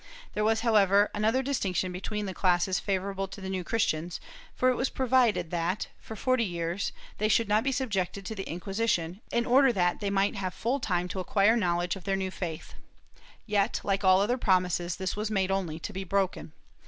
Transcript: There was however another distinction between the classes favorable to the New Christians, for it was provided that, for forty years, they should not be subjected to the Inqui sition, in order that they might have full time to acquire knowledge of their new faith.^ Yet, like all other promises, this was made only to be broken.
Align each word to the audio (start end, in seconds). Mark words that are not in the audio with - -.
There 0.33 0.43
was 0.43 0.61
however 0.61 1.11
another 1.13 1.43
distinction 1.43 1.91
between 1.91 2.25
the 2.25 2.33
classes 2.33 2.79
favorable 2.79 3.27
to 3.27 3.39
the 3.39 3.51
New 3.51 3.63
Christians, 3.63 4.19
for 4.55 4.69
it 4.69 4.75
was 4.75 4.89
provided 4.89 5.51
that, 5.51 5.89
for 5.99 6.15
forty 6.15 6.43
years, 6.43 6.91
they 7.19 7.27
should 7.27 7.47
not 7.47 7.63
be 7.63 7.71
subjected 7.71 8.25
to 8.25 8.33
the 8.33 8.45
Inqui 8.45 8.61
sition, 8.73 9.19
in 9.31 9.45
order 9.45 9.71
that 9.71 9.99
they 9.99 10.09
might 10.09 10.35
have 10.35 10.55
full 10.55 10.79
time 10.79 11.07
to 11.09 11.19
acquire 11.19 11.55
knowledge 11.55 11.95
of 11.95 12.05
their 12.05 12.15
new 12.15 12.31
faith.^ 12.31 12.73
Yet, 13.45 13.79
like 13.83 14.03
all 14.03 14.21
other 14.21 14.39
promises, 14.39 14.95
this 14.95 15.15
was 15.15 15.29
made 15.29 15.51
only 15.51 15.77
to 15.77 15.93
be 15.93 16.03
broken. 16.03 16.53